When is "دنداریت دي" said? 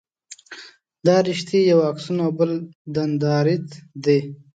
2.95-4.19